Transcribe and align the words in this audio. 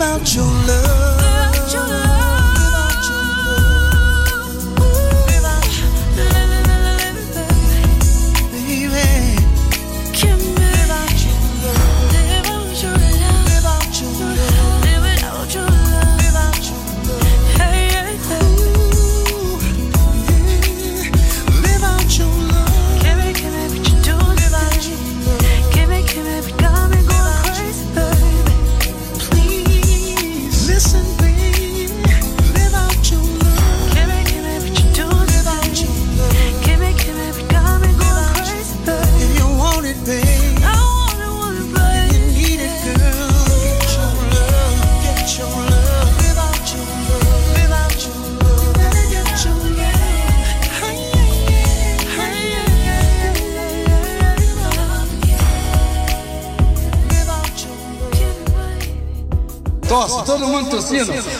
About 0.00 0.34
your 0.34 0.46
love. 0.46 1.09
patrocínio. 60.70 61.39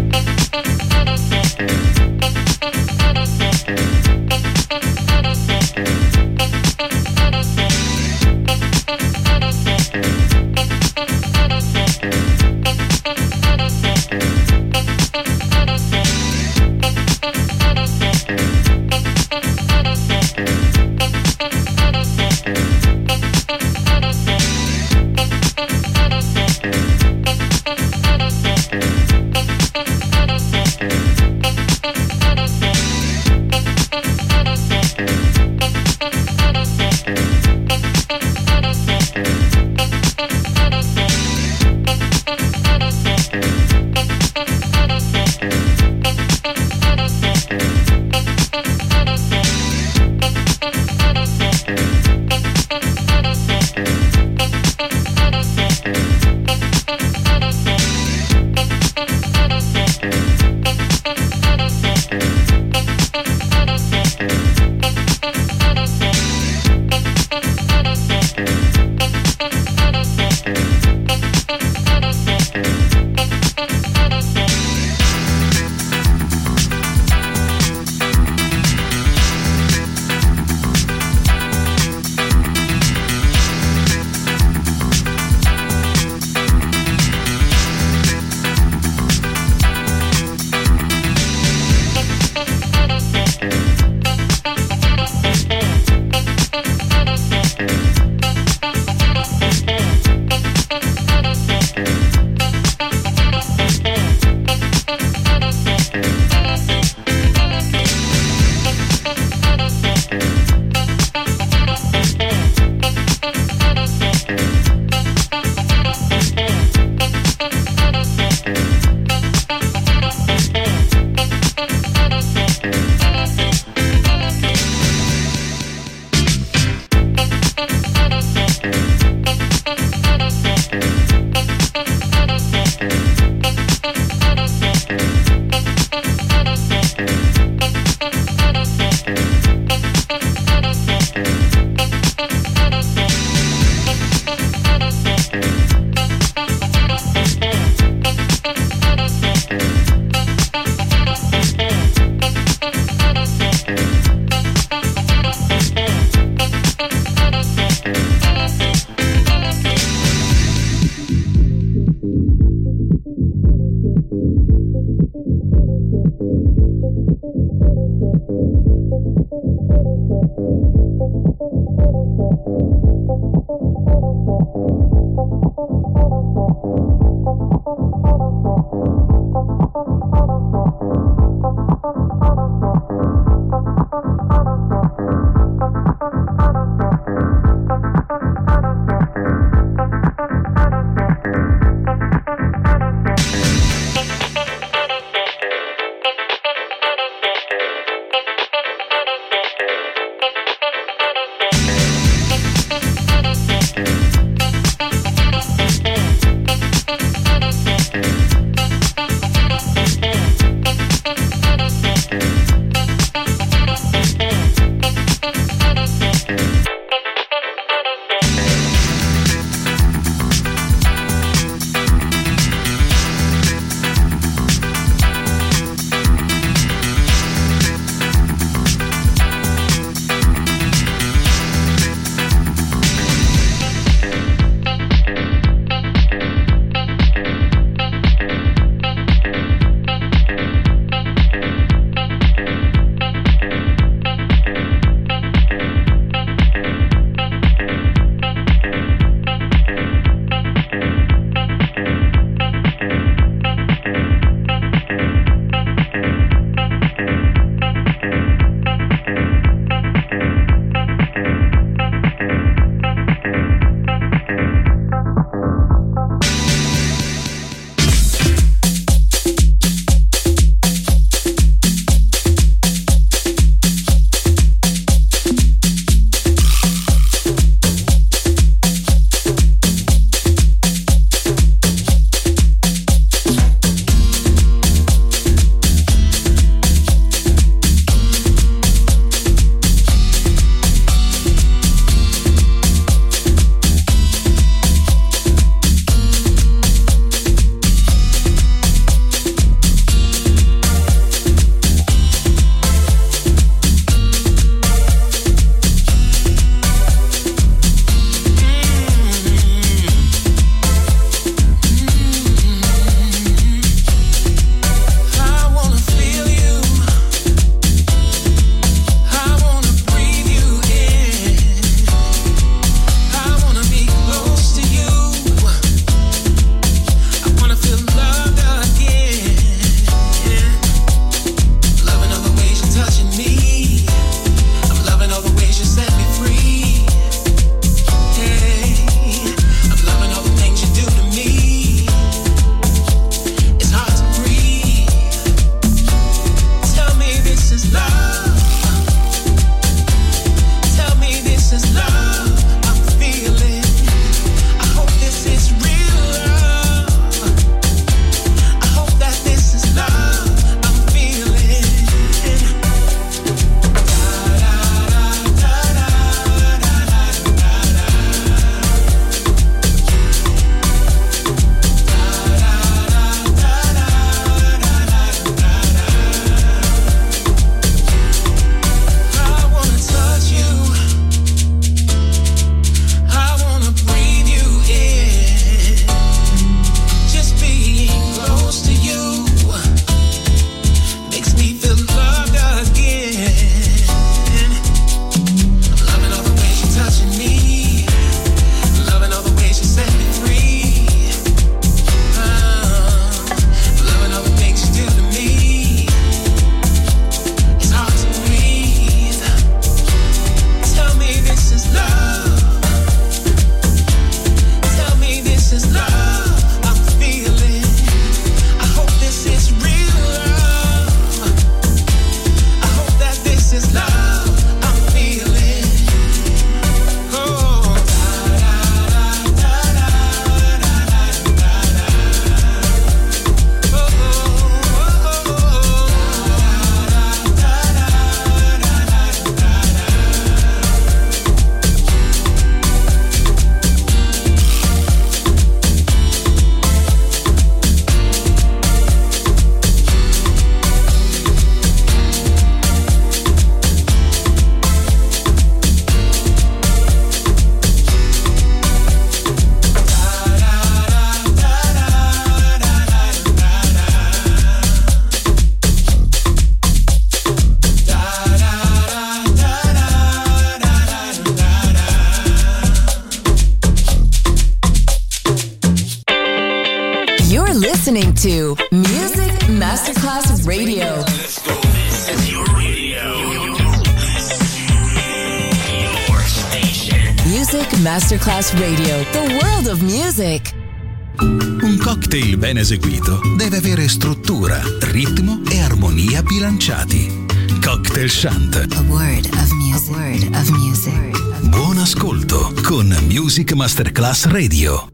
eseguito 492.61 493.19
deve 493.35 493.57
avere 493.57 493.87
struttura, 493.87 494.61
ritmo 494.81 495.41
e 495.49 495.61
armonia 495.61 496.21
bilanciati. 496.21 497.25
Cocktail 497.59 498.09
Shant. 498.09 498.55
A 498.55 498.81
word 498.87 499.25
of 499.33 499.51
music. 499.53 499.89
A 499.89 499.97
word 499.97 500.35
of 500.35 500.49
music. 500.49 501.49
Buon 501.49 501.77
ascolto 501.79 502.53
con 502.61 502.95
Music 503.07 503.53
Masterclass 503.53 504.25
Radio. 504.25 504.89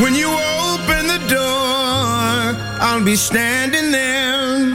When 0.00 0.14
you 0.14 0.28
open 0.28 1.06
the 1.06 1.20
door, 1.26 2.54
I'll 2.80 3.02
be 3.02 3.16
standing 3.16 3.90
there 3.90 4.72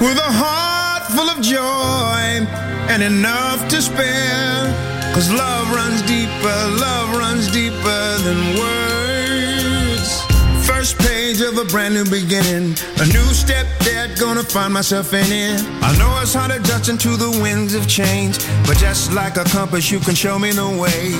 with 0.00 0.18
a 0.18 0.32
heart 0.32 1.04
full 1.12 1.28
of 1.28 1.40
joy 1.42 2.46
and 2.88 3.02
enough 3.02 3.68
to 3.68 3.82
spare. 3.82 4.95
Cause 5.16 5.32
love 5.32 5.72
runs 5.72 6.02
deeper, 6.02 6.58
love 6.76 7.16
runs 7.16 7.50
deeper 7.50 8.18
than 8.20 8.36
words. 8.60 10.20
First 10.68 10.98
page 10.98 11.40
of 11.40 11.56
a 11.56 11.64
brand 11.64 11.94
new 11.94 12.04
beginning, 12.04 12.76
a 13.00 13.06
new 13.06 13.28
step 13.32 13.64
that 13.88 14.18
gonna 14.20 14.42
find 14.42 14.74
myself 14.74 15.14
in 15.14 15.24
it. 15.32 15.64
I 15.80 15.96
know 15.96 16.12
it's 16.20 16.34
hard 16.34 16.52
to 16.52 17.16
the 17.16 17.30
winds 17.40 17.72
of 17.72 17.88
change, 17.88 18.36
but 18.66 18.76
just 18.76 19.10
like 19.14 19.38
a 19.38 19.44
compass, 19.44 19.90
you 19.90 20.00
can 20.00 20.14
show 20.14 20.38
me 20.38 20.50
the 20.52 20.68
way. 20.68 21.16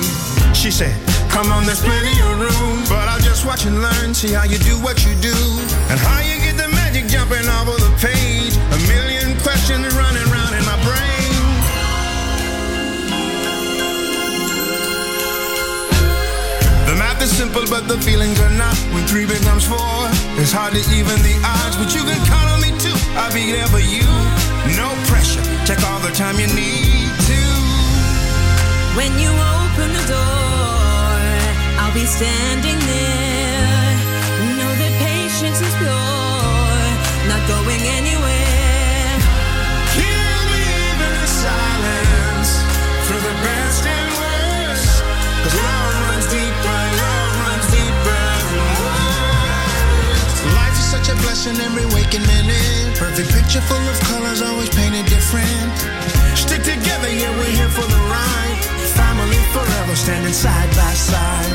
She 0.53 0.71
said, 0.71 0.93
Come 1.31 1.51
on, 1.51 1.65
there's 1.65 1.81
plenty 1.81 2.13
of 2.21 2.37
room, 2.37 2.85
but 2.93 3.09
I'll 3.09 3.25
just 3.25 3.47
watch 3.47 3.65
and 3.65 3.81
learn, 3.81 4.13
see 4.13 4.35
how 4.35 4.45
you 4.45 4.59
do 4.59 4.77
what 4.85 5.07
you 5.07 5.15
do, 5.25 5.33
and 5.89 5.99
how 5.99 6.21
you 6.21 6.37
get 6.45 6.61
the 6.61 6.69
magic 6.77 7.09
jumping 7.09 7.49
over 7.49 7.81
the 7.81 7.93
page. 7.97 8.53
A 8.61 8.79
million 8.93 9.41
questions 9.41 9.89
is 17.27 17.37
simple, 17.37 17.65
but 17.69 17.89
the 17.89 17.99
feelings 18.07 18.39
are 18.41 18.55
not. 18.55 18.77
When 18.95 19.05
three 19.07 19.27
becomes 19.27 19.65
four, 19.67 19.99
it's 20.41 20.53
hard 20.53 20.73
to 20.75 20.83
even 20.95 21.19
the 21.27 21.35
odds. 21.43 21.77
But 21.77 21.91
you 21.95 22.03
can 22.07 22.21
count 22.31 22.49
on 22.55 22.61
me 22.63 22.71
too. 22.79 22.97
I'll 23.19 23.33
be 23.35 23.51
there 23.53 23.67
for 23.75 23.83
you. 23.83 24.07
No 24.79 24.89
pressure. 25.11 25.43
Take 25.67 25.83
all 25.89 26.01
the 26.01 26.15
time 26.15 26.37
you 26.39 26.49
need 26.63 27.11
to. 27.31 27.43
When 28.99 29.13
you 29.19 29.31
open 29.59 29.89
the 29.99 30.07
door, 30.15 31.19
I'll 31.81 31.95
be 31.95 32.07
standing 32.07 32.79
there. 32.79 33.16
Such 51.07 51.19
a 51.19 51.23
blessing 51.23 51.57
every 51.63 51.87
waking 51.95 52.27
minute. 52.27 52.99
Perfect 52.99 53.31
picture 53.31 53.61
full 53.61 53.87
of 53.89 53.99
colors, 54.01 54.43
always 54.43 54.69
painted 54.71 55.07
different. 55.07 55.71
Stick 56.35 56.63
together, 56.63 57.11
yeah, 57.11 57.31
we're 57.39 57.55
here 57.55 57.69
for 57.69 57.87
the 57.87 58.01
ride. 58.11 58.59
Family 58.99 59.39
forever, 59.55 59.95
standing 59.95 60.33
side 60.33 60.71
by 60.71 60.93
side. 60.95 61.53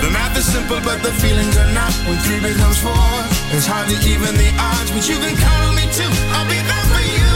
The 0.00 0.10
math 0.10 0.36
is 0.38 0.46
simple, 0.46 0.80
but 0.80 1.02
the 1.02 1.12
feelings 1.12 1.56
are 1.56 1.72
not. 1.72 1.92
When 2.08 2.18
three 2.24 2.40
becomes 2.40 2.78
four, 2.78 3.10
it's 3.52 3.66
hard 3.66 3.88
to 3.88 3.96
even 4.08 4.32
the 4.36 4.50
odds. 4.58 4.90
But 4.90 5.08
you 5.08 5.16
can 5.18 5.36
count 5.36 5.62
on 5.68 5.74
me 5.74 5.84
too. 5.92 6.10
I'll 6.36 6.48
be 6.48 6.60
there 6.60 6.86
for 6.92 7.04
you. 7.04 7.32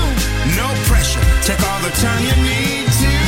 No 0.56 0.68
pressure. 0.88 1.24
Take 1.44 1.60
all 1.68 1.80
the 1.84 1.92
time 2.00 2.22
you 2.24 2.36
need 2.48 2.88
to. 3.02 3.27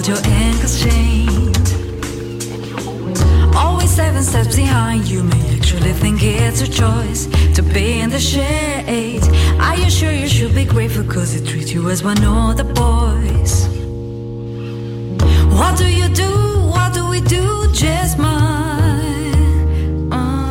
All 0.00 0.06
your 0.06 0.24
ankles 0.26 0.80
chained. 0.82 1.56
Always 3.54 3.90
seven 3.90 4.22
steps 4.22 4.56
behind, 4.56 5.06
you 5.08 5.22
may 5.22 5.56
actually 5.56 5.92
think 5.92 6.22
it's 6.22 6.62
a 6.62 6.70
choice 6.70 7.26
to 7.54 7.62
be 7.62 8.00
in 8.00 8.10
the 8.10 8.18
shade. 8.18 9.22
Are 9.60 9.76
you 9.76 9.90
sure 9.90 10.12
you 10.12 10.28
should 10.28 10.54
be 10.54 10.64
grateful 10.64 11.04
cause 11.04 11.34
they 11.34 11.46
treat 11.46 11.74
you 11.74 11.90
as 11.90 12.02
one 12.02 12.22
of 12.24 12.56
the 12.56 12.64
boys? 12.64 13.68
What 15.58 15.76
do 15.76 15.86
you 15.86 16.08
do? 16.08 16.32
What 16.74 16.94
do 16.94 17.08
we 17.08 17.20
do? 17.20 17.70
Just 17.74 18.18
mine. 18.18 20.12
Uh, 20.12 20.50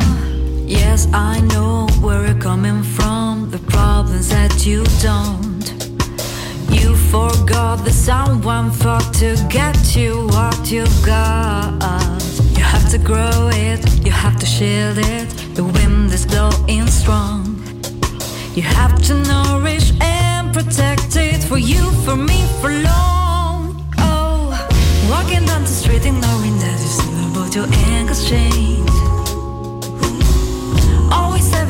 yes, 0.66 1.08
I 1.12 1.40
know 1.40 1.88
where 2.00 2.26
you're 2.26 2.40
coming 2.40 2.82
from. 2.82 3.50
The 3.50 3.58
problems 3.58 4.28
that 4.28 4.64
you 4.64 4.84
don't. 5.00 5.49
You 6.80 6.96
forgot 6.96 7.84
that 7.84 7.92
someone 7.92 8.70
fought 8.70 9.12
to 9.14 9.36
get 9.48 9.94
you 9.94 10.26
what 10.28 10.70
you've 10.70 11.02
got. 11.04 11.72
You 12.56 12.62
have 12.62 12.88
to 12.90 12.98
grow 12.98 13.50
it, 13.52 13.80
you 14.04 14.10
have 14.10 14.38
to 14.38 14.46
shield 14.46 14.98
it. 14.98 15.28
The 15.54 15.64
wind 15.64 16.12
is 16.12 16.24
blowing 16.26 16.86
strong. 16.86 17.60
You 18.54 18.62
have 18.62 19.00
to 19.08 19.14
nourish 19.14 19.92
and 20.00 20.52
protect 20.52 21.16
it 21.16 21.42
for 21.44 21.58
you, 21.58 21.90
for 22.04 22.16
me, 22.16 22.38
for 22.60 22.72
long. 22.72 23.84
Oh, 23.98 24.50
walking 25.10 25.44
down 25.46 25.62
the 25.62 25.74
street 25.80 26.04
ignoring 26.06 26.58
that 26.58 26.78
you 26.80 26.90
still 27.00 27.34
both 27.34 27.54
your 27.54 27.68
ankles 27.94 28.28
chained. 28.28 29.09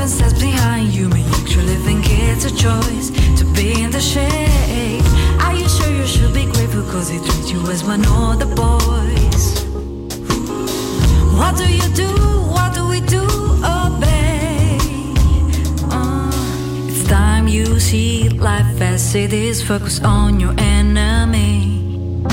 Seven 0.01 0.17
steps 0.17 0.41
behind 0.41 0.95
you, 0.95 1.11
may 1.11 1.23
actually 1.27 1.77
think 1.85 2.07
it's 2.09 2.47
a 2.47 2.57
choice 2.57 3.11
to 3.39 3.45
be 3.53 3.83
in 3.83 3.91
the 3.91 4.01
shade. 4.01 5.03
Are 5.43 5.55
you 5.55 5.69
sure 5.69 5.93
you 5.93 6.07
should 6.07 6.33
be 6.33 6.47
grateful 6.47 6.85
cause 6.85 7.11
they 7.11 7.19
treat 7.19 7.53
you 7.53 7.61
as 7.71 7.85
one 7.85 8.01
of 8.07 8.39
the 8.39 8.47
boys? 8.47 9.63
What 11.37 11.59
do 11.59 11.71
you 11.71 11.87
do? 11.95 12.09
What 12.49 12.73
do 12.73 12.89
we 12.89 13.03
do? 13.03 13.25
Obey. 13.61 14.79
Uh, 15.93 16.31
it's 16.89 17.07
time 17.07 17.47
you 17.47 17.79
see 17.79 18.31
life 18.31 18.81
as 18.81 19.15
it 19.15 19.35
is. 19.35 19.63
Focus 19.63 20.01
on 20.03 20.41
your 20.41 20.55
enemy. 20.57 22.25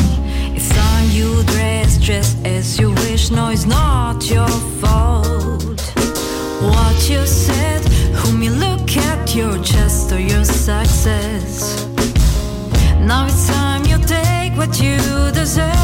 It's 0.56 0.70
time 0.70 1.10
you 1.10 1.44
dress 1.44 1.98
just 1.98 2.38
as 2.46 2.80
you 2.80 2.92
wish. 2.92 3.30
No, 3.30 3.50
it's 3.50 3.66
not 3.66 4.30
your 4.30 4.48
fault. 4.80 5.37
What 6.60 7.08
you 7.08 7.26
said, 7.28 7.86
whom 8.16 8.42
you 8.42 8.50
look 8.52 8.98
at, 8.98 9.36
your 9.36 9.62
chest 9.64 10.12
or 10.12 10.20
your 10.20 10.44
success. 10.44 11.86
Now 13.00 13.28
it's 13.28 13.48
time 13.48 13.86
you 13.86 13.98
take 14.00 14.54
what 14.58 14.82
you 14.82 14.98
deserve. 15.34 15.76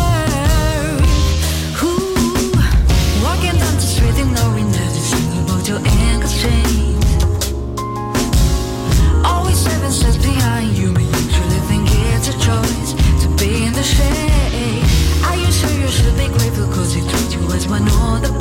Walking 3.22 3.56
down 3.62 3.76
the 3.76 3.88
street 3.94 4.18
ignoring 4.18 4.72
that 4.72 4.92
it's 4.98 5.14
about 5.44 5.68
your 5.68 5.80
ankles 6.10 6.42
chained. 6.42 7.06
Always 9.24 9.60
seven 9.60 9.92
steps 9.92 10.18
behind 10.18 10.76
you, 10.76 10.92
may 10.92 11.04
usually 11.06 11.62
think 11.70 11.88
it's 11.88 12.30
a 12.30 12.34
choice 12.34 12.94
to 13.22 13.28
be 13.38 13.66
in 13.66 13.74
the 13.74 13.84
shade. 13.84 14.84
Are 15.24 15.38
you 15.38 15.52
sure 15.52 15.70
you 15.70 15.88
should 15.88 16.18
be 16.18 16.28
grateful 16.30 16.66
cause 16.74 16.94
he 16.96 17.02
treat 17.02 17.36
you 17.36 17.46
as 17.54 17.68
one 17.68 17.84
of 17.84 18.22
the 18.24 18.34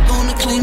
Gonna 0.09 0.35
claim 0.35 0.63